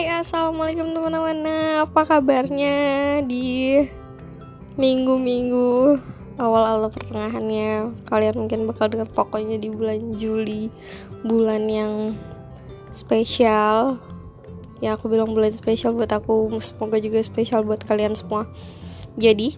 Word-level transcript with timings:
Hai 0.00 0.24
assalamualaikum 0.24 0.96
teman-teman. 0.96 1.44
Apa 1.84 2.08
kabarnya 2.08 3.20
di 3.20 3.84
minggu-minggu 4.80 6.00
awal-awal 6.40 6.88
pertengahannya? 6.88 7.92
Kalian 8.08 8.32
mungkin 8.40 8.64
bakal 8.64 8.88
dengar 8.88 9.12
pokoknya 9.12 9.60
di 9.60 9.68
bulan 9.68 10.16
Juli 10.16 10.72
Bulan 11.20 11.68
yang 11.68 12.16
spesial. 12.96 14.00
Ya 14.80 14.96
aku 14.96 15.12
bilang 15.12 15.36
bulan 15.36 15.52
spesial 15.52 15.92
buat 15.92 16.08
aku. 16.16 16.48
Semoga 16.64 16.96
juga 16.96 17.20
spesial 17.20 17.60
buat 17.68 17.84
kalian 17.84 18.16
semua. 18.16 18.48
Jadi 19.20 19.52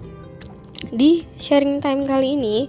di 0.91 1.23
sharing 1.39 1.79
time 1.79 2.03
kali 2.03 2.35
ini 2.35 2.67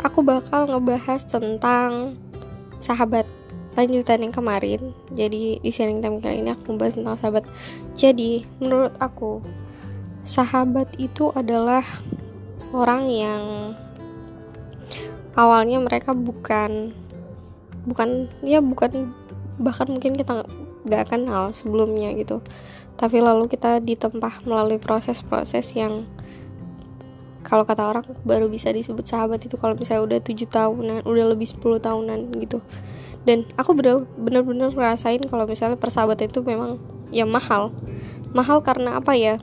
Aku 0.00 0.24
bakal 0.24 0.72
ngebahas 0.72 1.20
tentang 1.28 2.16
sahabat 2.80 3.28
lanjutan 3.78 4.26
yang 4.26 4.34
kemarin. 4.34 4.94
Jadi 5.14 5.62
di 5.62 5.70
sharing 5.70 6.02
time 6.02 6.18
kali 6.18 6.42
ini 6.42 6.50
aku 6.50 6.74
membahas 6.74 6.98
tentang 6.98 7.16
sahabat. 7.18 7.44
Jadi 7.94 8.42
menurut 8.58 8.94
aku 8.98 9.44
sahabat 10.26 10.90
itu 10.98 11.30
adalah 11.32 11.82
orang 12.74 13.06
yang 13.10 13.42
awalnya 15.38 15.78
mereka 15.80 16.12
bukan 16.12 16.92
bukan 17.88 18.28
ya 18.44 18.60
bukan 18.60 19.14
bahkan 19.56 19.88
mungkin 19.88 20.16
kita 20.16 20.44
nggak 20.84 21.12
kenal 21.12 21.52
sebelumnya 21.54 22.12
gitu. 22.16 22.42
Tapi 23.00 23.24
lalu 23.24 23.48
kita 23.48 23.80
ditempah 23.80 24.44
melalui 24.44 24.76
proses-proses 24.76 25.72
yang 25.72 26.04
kalau 27.50 27.66
kata 27.66 27.82
orang 27.82 28.06
baru 28.22 28.46
bisa 28.46 28.70
disebut 28.70 29.02
sahabat 29.02 29.42
itu 29.42 29.58
kalau 29.58 29.74
misalnya 29.74 30.06
udah 30.06 30.18
tujuh 30.22 30.46
tahunan 30.46 31.02
udah 31.02 31.26
lebih 31.34 31.50
10 31.50 31.82
tahunan 31.82 32.30
gitu. 32.38 32.62
Dan 33.26 33.42
aku 33.58 33.74
bener-bener 33.74 34.70
ngerasain 34.70 35.18
kalau 35.26 35.50
misalnya 35.50 35.74
persahabatan 35.74 36.30
itu 36.30 36.46
memang 36.46 36.78
ya 37.10 37.26
mahal. 37.26 37.74
Mahal 38.30 38.62
karena 38.62 39.02
apa 39.02 39.18
ya? 39.18 39.42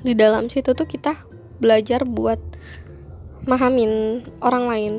Di 0.00 0.16
dalam 0.16 0.48
situ 0.48 0.72
tuh 0.72 0.88
kita 0.88 1.12
belajar 1.60 2.08
buat 2.08 2.40
mahamin 3.44 4.24
orang 4.40 4.64
lain. 4.64 4.94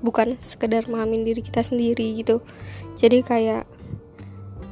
Bukan 0.00 0.40
sekedar 0.40 0.88
mahamin 0.88 1.28
diri 1.28 1.44
kita 1.44 1.60
sendiri 1.60 2.16
gitu. 2.16 2.40
Jadi 2.96 3.20
kayak 3.20 3.68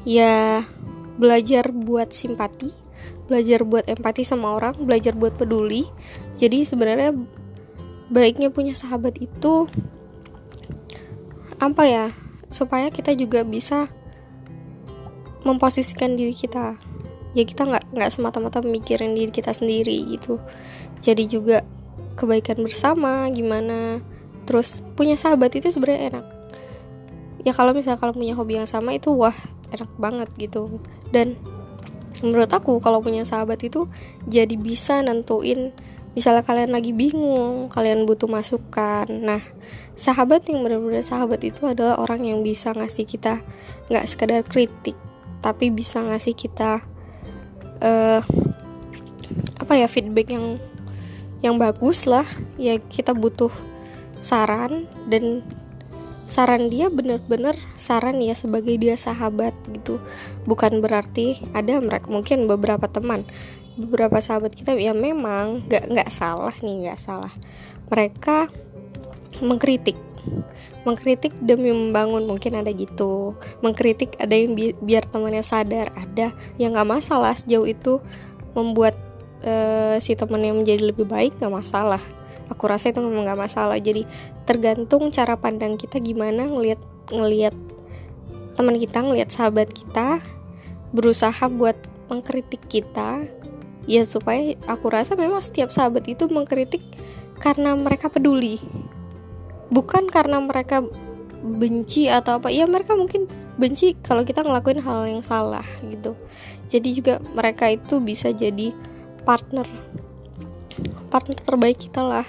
ya 0.08 0.64
belajar 1.20 1.68
buat 1.68 2.16
simpati 2.16 2.87
belajar 3.28 3.62
buat 3.62 3.84
empati 3.84 4.24
sama 4.24 4.56
orang 4.56 4.74
belajar 4.80 5.12
buat 5.12 5.36
peduli. 5.36 5.86
Jadi 6.40 6.64
sebenarnya 6.64 7.12
baiknya 8.08 8.48
punya 8.48 8.72
sahabat 8.72 9.20
itu 9.20 9.68
apa 11.58 11.84
ya 11.84 12.06
supaya 12.48 12.88
kita 12.88 13.12
juga 13.12 13.44
bisa 13.44 13.92
memposisikan 15.44 16.16
diri 16.16 16.32
kita. 16.32 16.78
Ya 17.36 17.44
kita 17.44 17.68
nggak 17.68 17.92
nggak 17.92 18.10
semata-mata 18.10 18.64
mikirin 18.64 19.12
diri 19.12 19.28
kita 19.28 19.52
sendiri 19.52 20.08
gitu. 20.08 20.40
Jadi 21.04 21.28
juga 21.28 21.62
kebaikan 22.16 22.64
bersama 22.64 23.28
gimana. 23.30 24.00
Terus 24.48 24.80
punya 24.96 25.14
sahabat 25.14 25.52
itu 25.54 25.68
sebenarnya 25.68 26.16
enak. 26.16 26.26
Ya 27.44 27.52
kalau 27.52 27.76
misalnya 27.76 28.00
kalau 28.00 28.16
punya 28.16 28.34
hobi 28.34 28.58
yang 28.58 28.66
sama 28.66 28.96
itu 28.96 29.12
wah 29.12 29.36
enak 29.70 29.90
banget 30.00 30.28
gitu. 30.40 30.80
Dan 31.12 31.36
menurut 32.22 32.50
aku 32.50 32.82
kalau 32.82 32.98
punya 32.98 33.22
sahabat 33.22 33.62
itu 33.62 33.86
jadi 34.26 34.54
bisa 34.58 35.00
nentuin 35.04 35.70
misalnya 36.18 36.42
kalian 36.42 36.74
lagi 36.74 36.90
bingung 36.90 37.70
kalian 37.70 38.02
butuh 38.02 38.26
masukan. 38.26 39.06
Nah 39.06 39.42
sahabat 39.94 40.46
yang 40.50 40.66
benar-benar 40.66 41.06
sahabat 41.06 41.42
itu 41.46 41.66
adalah 41.66 41.98
orang 42.02 42.26
yang 42.26 42.40
bisa 42.42 42.74
ngasih 42.74 43.06
kita 43.06 43.42
nggak 43.86 44.06
sekedar 44.08 44.42
kritik 44.42 44.98
tapi 45.38 45.70
bisa 45.70 46.02
ngasih 46.02 46.34
kita 46.34 46.82
uh, 47.82 48.20
apa 49.62 49.72
ya 49.78 49.86
feedback 49.86 50.34
yang 50.34 50.58
yang 51.38 51.54
bagus 51.54 52.06
lah. 52.10 52.26
Ya 52.58 52.82
kita 52.82 53.14
butuh 53.14 53.52
saran 54.18 54.90
dan 55.06 55.46
saran 56.28 56.68
dia 56.68 56.92
benar-benar 56.92 57.56
saran 57.80 58.20
ya 58.20 58.36
sebagai 58.36 58.76
dia 58.76 59.00
sahabat 59.00 59.56
gitu. 59.72 59.96
Bukan 60.44 60.84
berarti 60.84 61.40
ada 61.56 61.80
mereka 61.80 62.12
mungkin 62.12 62.44
beberapa 62.44 62.84
teman 62.84 63.24
beberapa 63.80 64.20
sahabat 64.20 64.52
kita 64.52 64.76
ya 64.76 64.92
memang 64.92 65.64
nggak 65.70 65.88
nggak 65.88 66.10
salah 66.12 66.52
nih 66.60 66.86
nggak 66.86 67.00
salah. 67.00 67.32
Mereka 67.88 68.52
mengkritik 69.40 69.96
mengkritik 70.84 71.32
demi 71.40 71.72
membangun 71.72 72.28
mungkin 72.28 72.60
ada 72.60 72.68
gitu. 72.76 73.32
Mengkritik 73.64 74.20
ada 74.20 74.36
yang 74.36 74.52
bi 74.52 74.76
biar 74.84 75.08
temannya 75.08 75.40
sadar 75.40 75.88
ada. 75.96 76.36
Yang 76.60 76.70
nggak 76.76 76.90
masalah 76.92 77.32
sejauh 77.40 77.64
itu 77.64 78.04
membuat 78.52 79.00
uh, 79.48 79.96
si 79.96 80.12
temannya 80.12 80.52
menjadi 80.52 80.92
lebih 80.92 81.08
baik 81.08 81.40
nggak 81.40 81.64
masalah 81.64 82.02
aku 82.48 82.64
rasa 82.68 82.90
itu 82.90 83.00
memang 83.04 83.28
nggak 83.28 83.40
masalah. 83.48 83.78
Jadi 83.78 84.04
tergantung 84.44 85.08
cara 85.12 85.36
pandang 85.36 85.76
kita 85.76 86.00
gimana 86.00 86.48
ngelihat 86.48 86.80
ngelihat 87.08 87.54
teman 88.58 88.76
kita 88.76 88.98
ngelihat 89.00 89.30
sahabat 89.30 89.70
kita 89.70 90.18
berusaha 90.90 91.46
buat 91.48 91.76
mengkritik 92.08 92.60
kita. 92.66 93.24
Ya 93.88 94.04
supaya 94.04 94.52
aku 94.68 94.92
rasa 94.92 95.16
memang 95.16 95.40
setiap 95.40 95.72
sahabat 95.72 96.04
itu 96.08 96.28
mengkritik 96.28 96.84
karena 97.40 97.72
mereka 97.72 98.12
peduli. 98.12 98.60
Bukan 99.72 100.08
karena 100.08 100.40
mereka 100.40 100.84
benci 101.40 102.10
atau 102.10 102.40
apa. 102.40 102.52
Ya 102.52 102.68
mereka 102.68 102.98
mungkin 102.98 103.28
benci 103.56 103.96
kalau 104.04 104.22
kita 104.28 104.44
ngelakuin 104.44 104.80
hal 104.84 105.08
yang 105.08 105.24
salah 105.24 105.64
gitu. 105.84 106.12
Jadi 106.68 106.88
juga 107.00 107.14
mereka 107.32 107.72
itu 107.72 107.96
bisa 107.98 108.28
jadi 108.28 108.76
partner 109.24 109.64
partner 111.08 111.38
terbaik 111.38 111.78
kita 111.78 112.00
lah 112.04 112.26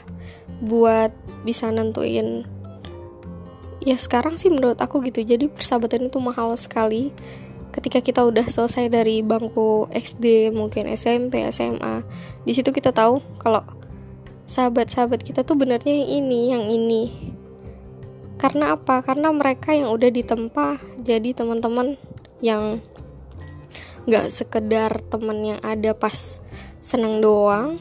buat 0.60 1.12
bisa 1.48 1.72
nentuin. 1.72 2.44
Ya 3.80 3.96
sekarang 3.96 4.36
sih 4.36 4.52
menurut 4.52 4.80
aku 4.80 5.00
gitu. 5.08 5.24
Jadi 5.24 5.48
persahabatan 5.48 6.12
itu 6.12 6.20
mahal 6.20 6.54
sekali. 6.60 7.16
Ketika 7.70 8.02
kita 8.04 8.26
udah 8.26 8.44
selesai 8.50 8.90
dari 8.92 9.22
bangku 9.22 9.88
SD 9.94 10.50
mungkin 10.52 10.90
SMP 10.90 11.46
SMA 11.54 12.02
di 12.42 12.52
situ 12.52 12.74
kita 12.74 12.90
tahu 12.90 13.22
kalau 13.38 13.62
sahabat-sahabat 14.50 15.22
kita 15.22 15.46
tuh 15.46 15.54
benernya 15.54 15.94
yang 15.94 16.10
ini 16.26 16.40
yang 16.50 16.66
ini. 16.66 17.04
Karena 18.42 18.74
apa? 18.74 19.06
Karena 19.06 19.30
mereka 19.30 19.78
yang 19.78 19.94
udah 19.94 20.10
ditempa 20.10 20.82
jadi 20.98 21.38
teman-teman 21.38 21.96
yang 22.42 22.82
nggak 24.10 24.34
sekedar 24.34 24.90
teman 25.12 25.54
yang 25.54 25.60
ada 25.62 25.94
pas 25.94 26.42
seneng 26.82 27.22
doang 27.22 27.78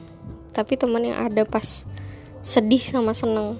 tapi 0.52 0.78
teman 0.78 1.04
yang 1.04 1.18
ada 1.30 1.42
pas 1.48 1.84
sedih 2.40 2.80
sama 2.80 3.12
seneng. 3.16 3.58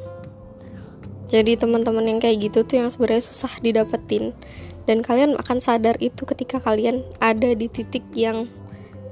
Jadi 1.28 1.60
teman-teman 1.60 2.08
yang 2.08 2.18
kayak 2.24 2.48
gitu 2.48 2.64
tuh 2.64 2.80
yang 2.80 2.88
sebenarnya 2.88 3.20
susah 3.20 3.52
didapetin. 3.60 4.32
Dan 4.88 5.04
kalian 5.04 5.36
akan 5.36 5.60
sadar 5.60 6.00
itu 6.00 6.24
ketika 6.24 6.56
kalian 6.64 7.04
ada 7.20 7.52
di 7.52 7.68
titik 7.68 8.00
yang 8.16 8.48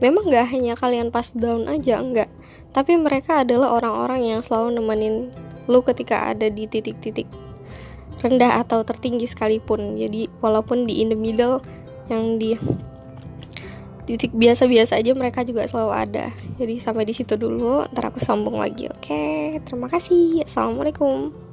memang 0.00 0.32
gak 0.32 0.48
hanya 0.48 0.72
kalian 0.72 1.12
pas 1.12 1.32
down 1.36 1.68
aja 1.68 2.00
enggak 2.00 2.32
tapi 2.76 2.92
mereka 3.00 3.40
adalah 3.40 3.72
orang-orang 3.72 4.36
yang 4.36 4.40
selalu 4.44 4.76
nemenin 4.76 5.32
lu 5.64 5.80
ketika 5.80 6.28
ada 6.28 6.52
di 6.52 6.68
titik-titik 6.68 7.24
rendah 8.20 8.60
atau 8.64 8.84
tertinggi 8.84 9.28
sekalipun. 9.28 9.96
Jadi 9.96 10.28
walaupun 10.40 10.84
di 10.84 11.00
in 11.04 11.12
the 11.12 11.18
middle 11.18 11.64
yang 12.12 12.36
di 12.36 12.56
titik 14.06 14.32
biasa-biasa 14.32 14.96
aja 14.96 15.12
mereka 15.12 15.42
juga 15.42 15.66
selalu 15.66 15.92
ada. 15.92 16.26
Jadi 16.56 16.78
sampai 16.78 17.04
di 17.04 17.12
situ 17.12 17.34
dulu 17.34 17.84
ntar 17.90 18.14
aku 18.14 18.22
sambung 18.22 18.62
lagi 18.62 18.86
oke? 18.86 19.60
Terima 19.66 19.90
kasih 19.90 20.46
assalamualaikum 20.46 21.45